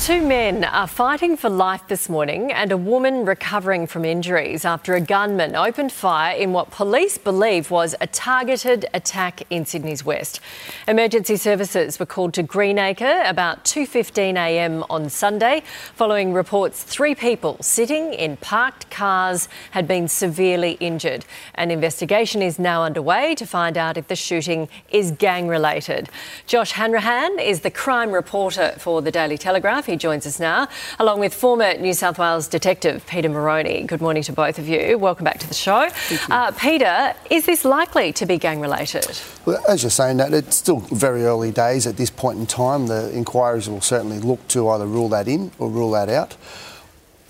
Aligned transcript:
Two 0.00 0.22
men 0.22 0.64
are 0.64 0.86
fighting 0.86 1.36
for 1.36 1.50
life 1.50 1.86
this 1.88 2.08
morning 2.08 2.50
and 2.50 2.72
a 2.72 2.76
woman 2.76 3.26
recovering 3.26 3.86
from 3.86 4.06
injuries 4.06 4.64
after 4.64 4.94
a 4.94 5.00
gunman 5.00 5.54
opened 5.54 5.92
fire 5.92 6.34
in 6.34 6.54
what 6.54 6.70
police 6.70 7.18
believe 7.18 7.70
was 7.70 7.94
a 8.00 8.06
targeted 8.06 8.86
attack 8.94 9.42
in 9.50 9.66
Sydney's 9.66 10.02
west. 10.02 10.40
Emergency 10.88 11.36
services 11.36 12.00
were 12.00 12.06
called 12.06 12.32
to 12.32 12.42
Greenacre 12.42 13.22
about 13.26 13.62
2.15am 13.66 14.86
on 14.88 15.10
Sunday 15.10 15.62
following 15.94 16.32
reports 16.32 16.82
three 16.82 17.14
people 17.14 17.58
sitting 17.60 18.14
in 18.14 18.38
parked 18.38 18.90
cars 18.90 19.50
had 19.72 19.86
been 19.86 20.08
severely 20.08 20.78
injured. 20.80 21.26
An 21.56 21.70
investigation 21.70 22.40
is 22.40 22.58
now 22.58 22.84
underway 22.84 23.34
to 23.34 23.44
find 23.44 23.76
out 23.76 23.98
if 23.98 24.08
the 24.08 24.16
shooting 24.16 24.66
is 24.88 25.10
gang 25.10 25.46
related. 25.46 26.08
Josh 26.46 26.72
Hanrahan 26.72 27.38
is 27.38 27.60
the 27.60 27.70
crime 27.70 28.12
reporter 28.12 28.74
for 28.78 29.02
the 29.02 29.10
Daily 29.10 29.36
Telegraph. 29.36 29.89
He 29.90 29.96
joins 29.96 30.24
us 30.24 30.38
now, 30.38 30.68
along 31.00 31.18
with 31.18 31.34
former 31.34 31.74
New 31.76 31.94
South 31.94 32.16
Wales 32.16 32.46
detective 32.46 33.04
Peter 33.08 33.28
Moroney. 33.28 33.82
Good 33.82 34.00
morning 34.00 34.22
to 34.22 34.32
both 34.32 34.56
of 34.60 34.68
you. 34.68 34.96
Welcome 34.96 35.24
back 35.24 35.40
to 35.40 35.48
the 35.48 35.54
show. 35.54 35.88
Uh, 36.30 36.52
Peter, 36.52 37.12
is 37.28 37.44
this 37.44 37.64
likely 37.64 38.12
to 38.12 38.24
be 38.24 38.38
gang 38.38 38.60
related? 38.60 39.20
Well, 39.44 39.60
as 39.68 39.82
you're 39.82 39.90
saying, 39.90 40.18
that 40.18 40.32
it's 40.32 40.54
still 40.54 40.78
very 40.78 41.24
early 41.24 41.50
days 41.50 41.88
at 41.88 41.96
this 41.96 42.08
point 42.08 42.38
in 42.38 42.46
time. 42.46 42.86
The 42.86 43.10
inquiries 43.12 43.68
will 43.68 43.80
certainly 43.80 44.20
look 44.20 44.46
to 44.48 44.68
either 44.68 44.86
rule 44.86 45.08
that 45.08 45.26
in 45.26 45.50
or 45.58 45.68
rule 45.68 45.90
that 45.90 46.08
out. 46.08 46.36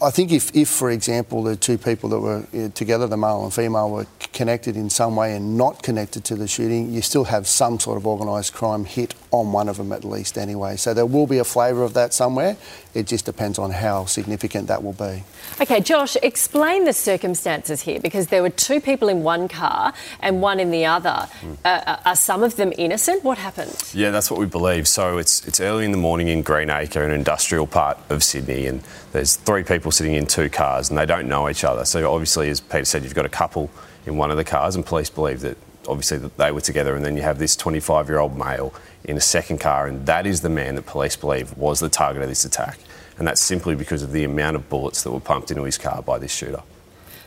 I 0.02 0.11
think 0.11 0.30
if, 0.30 0.55
if, 0.55 0.69
for 0.69 0.91
example, 0.91 1.43
the 1.43 1.57
two 1.57 1.79
people 1.79 2.11
that 2.11 2.21
were 2.21 2.45
uh, 2.55 2.69
together, 2.74 3.07
the 3.07 3.16
male 3.16 3.43
and 3.43 3.55
female, 3.55 3.91
were 3.91 4.07
connected 4.41 4.75
in 4.75 4.89
some 4.89 5.17
way 5.17 5.37
and 5.37 5.59
not 5.59 5.83
connected 5.83 6.25
to 6.25 6.35
the 6.35 6.49
shooting, 6.49 6.91
you 6.91 7.03
still 7.03 7.25
have 7.25 7.47
some 7.47 7.79
sort 7.79 7.99
of 7.99 8.07
organised 8.07 8.55
crime 8.55 8.87
hit 8.87 9.15
on 9.33 9.53
one 9.53 9.69
of 9.69 9.77
them 9.77 9.93
at 9.93 10.03
least 10.03 10.39
anyway. 10.39 10.77
So 10.77 10.95
there 10.95 11.05
will 11.05 11.27
be 11.27 11.37
a 11.37 11.45
flavour 11.45 11.83
of 11.83 11.93
that 11.93 12.15
somewhere. 12.15 12.57
It 12.95 13.07
just 13.07 13.27
depends 13.27 13.59
on 13.59 13.71
how 13.71 14.07
significant 14.07 14.66
that 14.69 14.83
will 14.83 14.95
be. 14.95 15.25
Okay, 15.61 15.80
Josh, 15.80 16.16
explain 16.23 16.87
the 16.87 16.95
circumstances 16.95 17.83
here 17.83 18.01
because 18.01 18.29
there 18.29 18.41
were 18.41 18.49
two 18.49 18.80
people 18.80 19.11
in 19.11 19.23
one 19.23 19.46
car 19.46 19.93
and 20.21 20.41
one 20.41 20.59
in 20.59 20.71
the 20.71 20.87
other. 20.87 21.29
Mm. 21.43 21.59
Uh, 21.63 21.96
are 22.07 22.16
some 22.16 22.43
of 22.43 22.57
them 22.57 22.73
innocent? 22.79 23.23
What 23.23 23.37
happened? 23.37 23.77
Yeah, 23.93 24.11
that's 24.11 24.30
what 24.30 24.41
we 24.41 24.46
believe. 24.46 24.88
So 24.88 25.18
it's 25.18 25.46
it's 25.46 25.61
early 25.61 25.85
in 25.85 25.93
the 25.93 25.99
morning 25.99 26.29
in 26.29 26.41
Greenacre, 26.41 27.05
an 27.05 27.11
industrial 27.11 27.66
part 27.66 27.99
of 28.09 28.24
Sydney, 28.24 28.66
and 28.66 28.83
there's 29.13 29.37
three 29.37 29.65
people 29.65 29.91
sitting 29.91 30.15
in 30.15 30.27
two 30.27 30.49
cars 30.49 30.88
and 30.88 30.99
they 30.99 31.05
don't 31.05 31.29
know 31.29 31.51
each 31.51 31.63
other. 31.63 31.85
So 31.85 32.11
obviously, 32.11 32.49
as 32.49 32.61
Peter 32.61 32.87
said, 32.87 33.05
you've 33.05 33.15
got 33.15 33.27
a 33.27 33.37
couple 33.43 33.68
in 34.06 34.16
one 34.16 34.30
of 34.30 34.37
the 34.37 34.45
cars, 34.45 34.74
and 34.74 34.84
police 34.84 35.10
believe 35.10 35.40
that 35.40 35.56
obviously 35.88 36.18
that 36.18 36.37
they 36.37 36.52
were 36.52 36.60
together, 36.60 36.95
and 36.95 37.04
then 37.04 37.16
you 37.16 37.23
have 37.23 37.38
this 37.38 37.56
25 37.56 38.09
year 38.09 38.18
old 38.18 38.37
male 38.37 38.73
in 39.04 39.16
a 39.16 39.20
second 39.20 39.59
car, 39.59 39.87
and 39.87 40.06
that 40.06 40.26
is 40.26 40.40
the 40.40 40.51
man 40.51 40.74
that 40.74 40.87
police 40.87 41.16
believe 41.16 41.56
was 41.56 41.80
the 41.80 41.88
target 41.88 42.23
of 42.23 42.28
this 42.28 42.45
attack. 42.45 42.78
And 43.18 43.26
that's 43.26 43.40
simply 43.40 43.74
because 43.74 44.02
of 44.02 44.12
the 44.12 44.24
amount 44.24 44.56
of 44.56 44.68
bullets 44.68 45.02
that 45.02 45.10
were 45.10 45.21
pumped 45.21 45.51
into 45.51 45.65
his 45.65 45.76
car 45.76 46.02
by 46.02 46.18
this 46.18 46.34
shooter. 46.34 46.62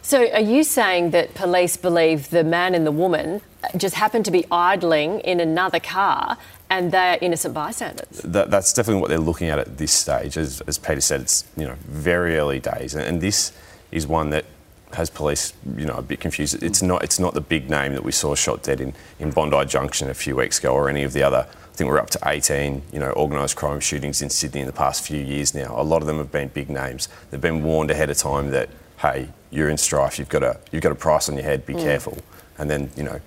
So, 0.02 0.30
are 0.32 0.42
you 0.42 0.64
saying 0.64 1.12
that 1.12 1.34
police 1.34 1.78
believe 1.78 2.30
the 2.30 2.44
man 2.44 2.76
and 2.76 2.86
the 2.86 2.92
woman 2.92 3.42
just 3.78 3.96
happened 3.96 4.26
to 4.26 4.32
be 4.32 4.46
idling 4.52 5.22
in 5.22 5.40
another 5.40 5.80
car 5.80 6.38
and 6.70 6.92
they're 6.92 7.18
innocent 7.22 7.54
bystanders? 7.54 8.20
That, 8.24 8.52
that's 8.52 8.74
definitely 8.74 9.02
what 9.02 9.10
they're 9.10 9.20
looking 9.20 9.48
at 9.48 9.60
at 9.60 9.78
this 9.78 9.94
stage. 9.94 10.36
As, 10.36 10.62
as 10.62 10.78
Peter 10.78 11.00
said, 11.00 11.22
it's 11.22 11.46
you 11.56 11.66
know 11.66 11.76
very 11.86 12.38
early 12.38 12.60
days, 12.60 12.96
and, 12.96 13.04
and 13.06 13.22
this 13.22 13.54
is 13.92 14.06
one 14.06 14.32
that 14.32 14.44
has 14.96 15.10
police, 15.10 15.54
you 15.78 15.86
know, 15.86 15.96
a 15.96 16.02
bit 16.02 16.20
confused. 16.20 16.62
It's 16.62 16.82
not, 16.82 17.04
it's 17.04 17.20
not 17.20 17.34
the 17.34 17.42
big 17.42 17.70
name 17.70 17.94
that 17.94 18.04
we 18.04 18.12
saw 18.12 18.36
shot 18.36 18.64
dead 18.64 18.80
in, 18.80 18.94
in 19.20 19.32
Bondi 19.32 19.66
Junction 19.66 20.10
a 20.10 20.14
few 20.14 20.36
weeks 20.36 20.60
ago, 20.60 20.74
or 20.74 20.90
any 20.90 21.04
of 21.04 21.14
the 21.14 21.24
other. 21.24 21.48
I 21.48 21.76
think 21.76 21.90
we're 21.90 22.00
up 22.00 22.12
to 22.12 22.20
18, 22.26 22.84
you 22.92 23.00
know, 23.00 23.12
organised 23.14 23.56
crime 23.56 23.80
shootings 23.80 24.22
in 24.22 24.30
Sydney 24.30 24.62
in 24.62 24.68
the 24.68 24.74
past 24.74 25.06
few 25.06 25.20
years 25.20 25.56
now. 25.56 25.74
A 25.76 25.82
lot 25.82 26.02
of 26.02 26.08
them 26.08 26.18
have 26.18 26.32
been 26.32 26.50
big 26.50 26.70
names. 26.70 27.10
They've 27.32 27.42
been 27.42 27.64
warned 27.64 27.90
ahead 27.90 28.12
of 28.12 28.18
time 28.18 28.52
that, 28.52 28.70
hey, 29.00 29.30
you're 29.50 29.70
in 29.70 29.78
strife. 29.78 30.20
You've 30.20 30.30
got 30.30 30.44
a, 30.44 30.60
you've 30.72 30.84
got 30.84 30.92
a 30.92 30.96
price 30.96 31.30
on 31.30 31.36
your 31.36 31.44
head. 31.44 31.66
Be 31.66 31.74
mm. 31.74 31.82
careful. 31.82 32.20
And 32.60 32.70
then, 32.70 32.92
you 32.96 33.04
know, 33.04 33.20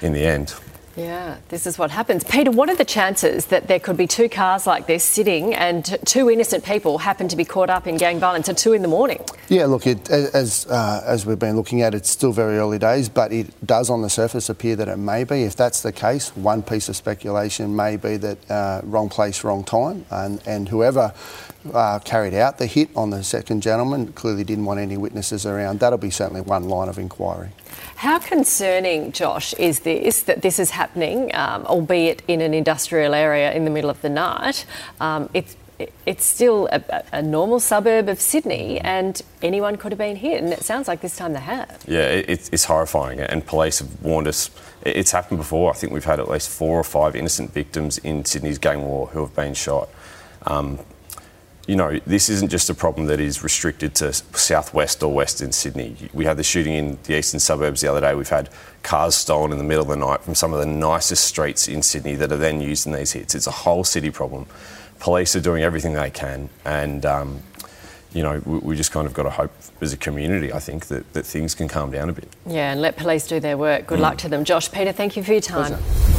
in 0.00 0.14
the 0.14 0.24
end, 0.24 0.54
yeah, 0.96 1.36
this 1.50 1.66
is 1.66 1.78
what 1.78 1.90
happens. 1.90 2.24
Peter, 2.24 2.50
what 2.50 2.70
are 2.70 2.74
the 2.74 2.84
chances 2.84 3.46
that 3.46 3.68
there 3.68 3.78
could 3.78 3.98
be 3.98 4.06
two 4.06 4.28
cars 4.28 4.66
like 4.66 4.86
this 4.86 5.04
sitting 5.04 5.54
and 5.54 5.98
two 6.06 6.30
innocent 6.30 6.64
people 6.64 6.98
happen 6.98 7.28
to 7.28 7.36
be 7.36 7.44
caught 7.44 7.68
up 7.68 7.86
in 7.86 7.98
gang 7.98 8.18
violence 8.18 8.48
at 8.48 8.56
two 8.56 8.72
in 8.72 8.80
the 8.80 8.88
morning? 8.88 9.22
Yeah, 9.48 9.66
look, 9.66 9.86
it, 9.86 10.08
as, 10.10 10.66
uh, 10.66 11.02
as 11.06 11.26
we've 11.26 11.38
been 11.38 11.56
looking 11.56 11.82
at, 11.82 11.94
it's 11.94 12.08
still 12.08 12.32
very 12.32 12.56
early 12.56 12.78
days, 12.78 13.10
but 13.10 13.30
it 13.30 13.66
does 13.66 13.90
on 13.90 14.00
the 14.00 14.08
surface 14.08 14.48
appear 14.48 14.74
that 14.76 14.88
it 14.88 14.96
may 14.96 15.24
be. 15.24 15.42
If 15.42 15.54
that's 15.54 15.82
the 15.82 15.92
case, 15.92 16.34
one 16.34 16.62
piece 16.62 16.88
of 16.88 16.96
speculation 16.96 17.76
may 17.76 17.96
be 17.96 18.16
that 18.16 18.50
uh, 18.50 18.80
wrong 18.84 19.10
place, 19.10 19.44
wrong 19.44 19.64
time, 19.64 20.06
and, 20.10 20.42
and 20.46 20.68
whoever 20.68 21.12
uh, 21.74 21.98
carried 22.00 22.34
out 22.34 22.58
the 22.58 22.66
hit 22.66 22.88
on 22.96 23.10
the 23.10 23.22
second 23.22 23.62
gentleman 23.62 24.12
clearly 24.12 24.44
didn't 24.44 24.64
want 24.64 24.80
any 24.80 24.96
witnesses 24.96 25.44
around. 25.44 25.80
That'll 25.80 25.98
be 25.98 26.10
certainly 26.10 26.40
one 26.40 26.68
line 26.68 26.88
of 26.88 26.98
inquiry. 26.98 27.50
How 27.96 28.18
concerning, 28.18 29.12
Josh, 29.12 29.54
is 29.54 29.80
this 29.80 30.22
that 30.22 30.42
this 30.42 30.58
is 30.58 30.70
happening, 30.86 31.34
um, 31.34 31.66
albeit 31.66 32.22
in 32.28 32.40
an 32.40 32.54
industrial 32.54 33.14
area 33.14 33.52
in 33.52 33.64
the 33.64 33.70
middle 33.70 33.90
of 33.90 34.00
the 34.02 34.08
night? 34.08 34.64
Um, 35.00 35.28
it's 35.34 35.56
it's 36.06 36.24
still 36.24 36.70
a, 36.72 37.04
a, 37.12 37.20
normal 37.20 37.60
suburb 37.60 38.08
of 38.08 38.18
Sydney, 38.18 38.80
and 38.80 39.20
anyone 39.42 39.76
could 39.76 39.92
have 39.92 39.98
been 39.98 40.16
hit, 40.16 40.42
and 40.42 40.50
it 40.50 40.62
sounds 40.62 40.88
like 40.88 41.02
this 41.02 41.16
time 41.18 41.34
they 41.34 41.40
have. 41.40 41.84
Yeah, 41.86 42.06
it, 42.06 42.48
it's 42.50 42.64
horrifying, 42.64 43.20
and 43.20 43.44
police 43.44 43.80
have 43.80 44.02
warned 44.02 44.26
us. 44.26 44.50
It's 44.86 45.12
happened 45.12 45.38
before. 45.38 45.70
I 45.70 45.74
think 45.74 45.92
we've 45.92 46.04
had 46.04 46.18
at 46.18 46.30
least 46.30 46.48
four 46.48 46.80
or 46.80 46.84
five 46.84 47.14
innocent 47.14 47.52
victims 47.52 47.98
in 47.98 48.24
Sydney's 48.24 48.58
gang 48.58 48.82
war 48.82 49.08
who 49.08 49.20
have 49.20 49.34
been 49.34 49.52
shot. 49.52 49.90
Um, 50.46 50.78
you 51.66 51.74
know, 51.74 51.98
this 52.06 52.28
isn't 52.28 52.50
just 52.50 52.70
a 52.70 52.74
problem 52.74 53.06
that 53.06 53.18
is 53.18 53.42
restricted 53.42 53.94
to 53.96 54.12
southwest 54.12 55.02
or 55.02 55.12
western 55.12 55.50
Sydney. 55.50 55.96
We 56.12 56.24
had 56.24 56.36
the 56.36 56.44
shooting 56.44 56.74
in 56.74 56.98
the 57.04 57.18
eastern 57.18 57.40
suburbs 57.40 57.80
the 57.80 57.88
other 57.88 58.00
day. 58.00 58.14
We've 58.14 58.28
had 58.28 58.50
cars 58.84 59.16
stolen 59.16 59.50
in 59.50 59.58
the 59.58 59.64
middle 59.64 59.82
of 59.82 59.88
the 59.88 59.96
night 59.96 60.22
from 60.22 60.36
some 60.36 60.52
of 60.52 60.60
the 60.60 60.66
nicest 60.66 61.24
streets 61.24 61.66
in 61.66 61.82
Sydney 61.82 62.14
that 62.16 62.30
are 62.30 62.36
then 62.36 62.60
used 62.60 62.86
in 62.86 62.92
these 62.92 63.12
hits. 63.12 63.34
It's 63.34 63.48
a 63.48 63.52
whole 63.52 63.82
city 63.82 64.10
problem. 64.10 64.46
Police 65.00 65.34
are 65.34 65.40
doing 65.40 65.62
everything 65.62 65.94
they 65.94 66.10
can, 66.10 66.48
and 66.64 67.04
um, 67.04 67.42
you 68.12 68.22
know, 68.22 68.40
we, 68.46 68.58
we, 68.58 68.76
just 68.76 68.92
kind 68.92 69.06
of 69.06 69.12
got 69.12 69.24
to 69.24 69.30
hope 69.30 69.52
as 69.82 69.92
a 69.92 69.96
community, 69.98 70.52
I 70.52 70.58
think, 70.58 70.86
that, 70.86 71.12
that 71.12 71.26
things 71.26 71.54
can 71.54 71.68
calm 71.68 71.90
down 71.90 72.08
a 72.08 72.14
bit. 72.14 72.28
Yeah, 72.46 72.72
and 72.72 72.80
let 72.80 72.96
police 72.96 73.26
do 73.26 73.38
their 73.38 73.58
work. 73.58 73.86
Good 73.86 73.98
mm. 73.98 74.02
luck 74.02 74.18
to 74.18 74.30
them. 74.30 74.44
Josh, 74.44 74.72
Peter, 74.72 74.92
thank 74.92 75.16
you 75.16 75.22
for 75.22 75.32
your 75.32 75.42
time. 75.42 75.74
Pleasure. 75.74 76.15